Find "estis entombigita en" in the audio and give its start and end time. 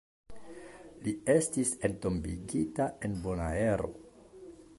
1.33-3.23